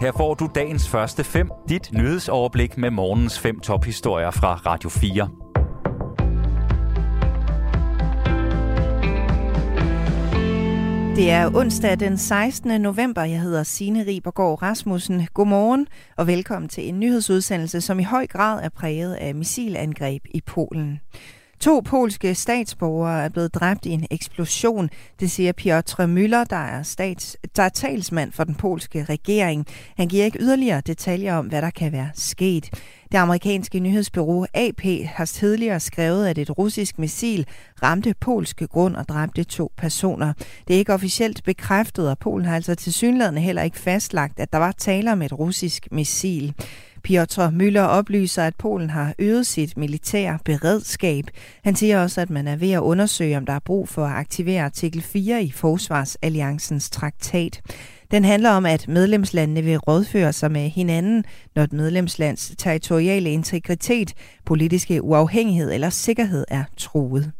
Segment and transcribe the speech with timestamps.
[0.00, 5.28] Her får du dagens første fem, dit nyhedsoverblik med morgens fem tophistorier fra Radio 4.
[11.16, 12.80] Det er onsdag den 16.
[12.80, 13.22] november.
[13.22, 15.28] Jeg hedder Signe Ribergaard Rasmussen.
[15.34, 15.86] Godmorgen
[16.16, 21.00] og velkommen til en nyhedsudsendelse, som i høj grad er præget af missilangreb i Polen.
[21.60, 26.82] To polske statsborgere er blevet dræbt i en eksplosion, det siger Piotr Müller, der er,
[26.82, 29.66] stats, der er talsmand for den polske regering.
[29.96, 32.70] Han giver ikke yderligere detaljer om, hvad der kan være sket.
[33.12, 37.46] Det amerikanske nyhedsbyrå AP har tidligere skrevet, at et russisk missil
[37.82, 40.32] ramte polske grund og dræbte to personer.
[40.68, 44.52] Det er ikke officielt bekræftet, og Polen har altså til synligheden heller ikke fastlagt, at
[44.52, 46.54] der var tale om et russisk missil.
[47.02, 51.24] Piotr Müller oplyser, at Polen har øget sit militære beredskab.
[51.64, 54.16] Han siger også, at man er ved at undersøge, om der er brug for at
[54.16, 57.60] aktivere artikel 4 i Forsvarsalliancens traktat.
[58.10, 64.14] Den handler om, at medlemslandene vil rådføre sig med hinanden, når et medlemslands territoriale integritet,
[64.46, 67.32] politiske uafhængighed eller sikkerhed er truet.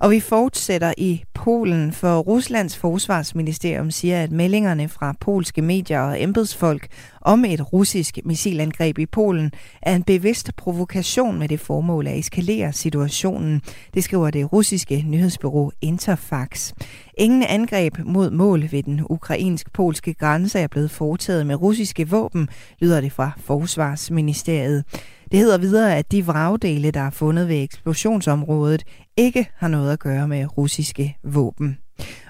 [0.00, 6.22] Og vi fortsætter i Polen, for Ruslands forsvarsministerium siger, at meldingerne fra polske medier og
[6.22, 6.86] embedsfolk
[7.20, 12.72] om et russisk missilangreb i Polen er en bevidst provokation med det formål at eskalere
[12.72, 13.62] situationen.
[13.94, 16.72] Det skriver det russiske nyhedsbureau Interfax.
[17.18, 22.48] Ingen angreb mod mål ved den ukrainsk-polske grænse er blevet foretaget med russiske våben,
[22.80, 24.84] lyder det fra Forsvarsministeriet.
[25.30, 28.84] Det hedder videre, at de vragdele, der er fundet ved eksplosionsområdet,
[29.16, 31.78] ikke har noget at gøre med russiske våben.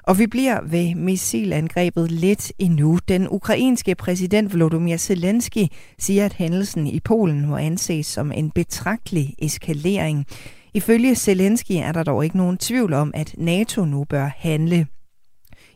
[0.03, 2.99] Og vi bliver ved missilangrebet lidt endnu.
[3.09, 5.65] Den ukrainske præsident Volodymyr Zelensky
[5.99, 10.27] siger, at hændelsen i Polen må anses som en betragtelig eskalering.
[10.75, 14.87] Ifølge Zelensky er der dog ikke nogen tvivl om, at NATO nu bør handle.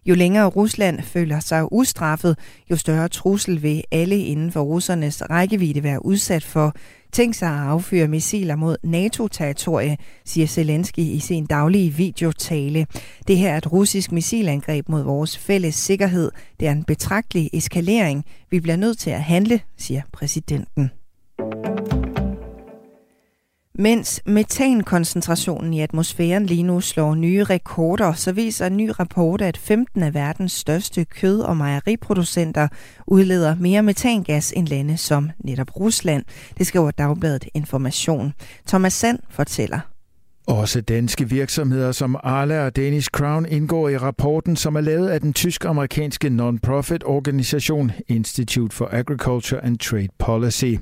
[0.06, 2.38] Jo længere Rusland føler sig ustraffet,
[2.70, 6.74] jo større trussel vil alle inden for russernes rækkevidde være udsat for.
[7.12, 12.86] Tænk sig at affyre missiler mod NATO-territorie, siger Zelensky i sin daglige videotale.
[13.28, 16.30] Det her er et russisk missilangreb mod vores fælles sikkerhed.
[16.60, 18.24] Det er en betragtelig eskalering.
[18.50, 20.90] Vi bliver nødt til at handle, siger præsidenten.
[23.78, 29.56] Mens metankoncentrationen i atmosfæren lige nu slår nye rekorder, så viser en ny rapport, at
[29.56, 32.68] 15 af verdens største kød- og mejeriproducenter
[33.06, 36.24] udleder mere metangas end lande som netop Rusland.
[36.58, 38.32] Det skriver Dagbladet Information.
[38.66, 39.80] Thomas Sand fortæller.
[40.46, 45.20] Også danske virksomheder som Arla og Danish Crown indgår i rapporten, som er lavet af
[45.20, 50.74] den tysk-amerikanske non-profit organisation Institute for Agriculture and Trade Policy.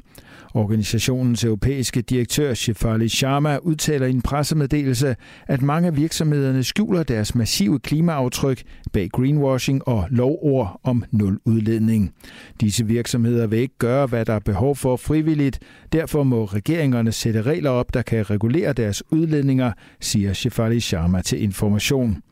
[0.54, 5.16] Organisationens europæiske direktør Shefali Sharma udtaler i en pressemeddelelse,
[5.46, 8.62] at mange af virksomhederne skjuler deres massive klimaaftryk
[8.92, 12.12] bag greenwashing og lovord om nul udledning.
[12.60, 15.58] Disse virksomheder vil ikke gøre, hvad der er behov for frivilligt.
[15.92, 21.42] Derfor må regeringerne sætte regler op, der kan regulere deres udledninger, siger Shefali Sharma til
[21.42, 22.22] information.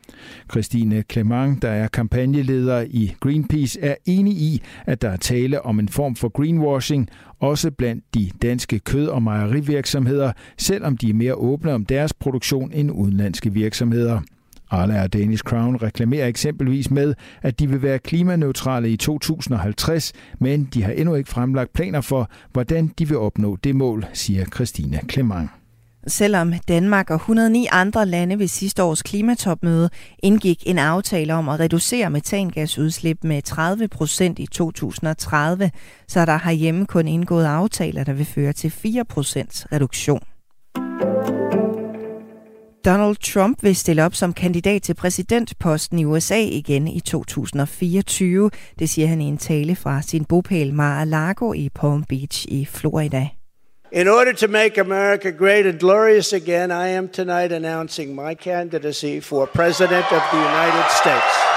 [0.51, 5.79] Christine Clement, der er kampagneleder i Greenpeace, er enig i, at der er tale om
[5.79, 7.09] en form for greenwashing,
[7.39, 12.71] også blandt de danske kød- og mejerivirksomheder, selvom de er mere åbne om deres produktion
[12.73, 14.21] end udenlandske virksomheder.
[14.71, 20.65] Arla og Danish Crown reklamerer eksempelvis med, at de vil være klimaneutrale i 2050, men
[20.73, 24.99] de har endnu ikke fremlagt planer for, hvordan de vil opnå det mål, siger Christina
[25.11, 25.49] Clement.
[26.09, 29.89] Selvom Danmark og 109 andre lande ved sidste års klimatopmøde
[30.23, 35.71] indgik en aftale om at reducere metangasudslip med 30 procent i 2030,
[36.07, 40.23] så er der herhjemme kun indgået aftaler, der vil føre til 4 procents reduktion.
[42.85, 48.51] Donald Trump vil stille op som kandidat til præsidentposten i USA igen i 2024.
[48.79, 53.38] Det siger han i en tale fra sin bopæl Mar-a-Lago i Palm Beach i Florida.
[53.91, 59.19] In order to make America great and glorious again, I am tonight announcing my candidacy
[59.19, 61.48] for President of the United States.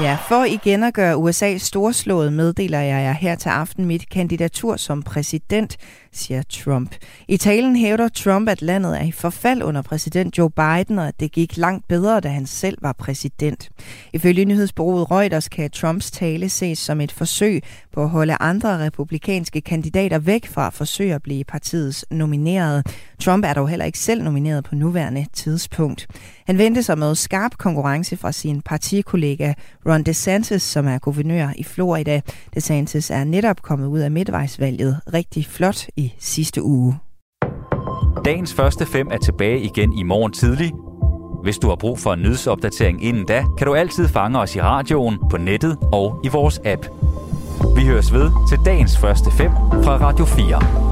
[0.00, 4.76] Ja, for igen at gøre USA storslået, meddeler jeg jer her til aften mit kandidatur
[4.76, 5.76] som præsident,
[6.12, 6.94] siger Trump.
[7.28, 11.20] I talen hævder Trump, at landet er i forfald under præsident Joe Biden, og at
[11.20, 13.70] det gik langt bedre, da han selv var præsident.
[14.12, 17.62] Ifølge nyhedsbureauet Reuters kan Trumps tale ses som et forsøg
[17.92, 22.86] på at holde andre republikanske kandidater væk fra at forsøge at blive partiets nomineret.
[23.20, 26.06] Trump er dog heller ikke selv nomineret på nuværende tidspunkt.
[26.46, 29.52] Han vendte sig med skarp konkurrence fra sin partikollega
[29.86, 32.20] Ron DeSantis, som er guvernør i Florida.
[32.54, 36.98] DeSantis er netop kommet ud af midtvejsvalget rigtig flot i sidste uge.
[38.24, 40.72] Dagens første fem er tilbage igen i morgen tidlig.
[41.42, 44.60] Hvis du har brug for en nyhedsopdatering inden da, kan du altid fange os i
[44.60, 46.86] radioen, på nettet og i vores app.
[47.76, 49.50] Vi høres ved til dagens første fem
[49.84, 50.91] fra Radio 4.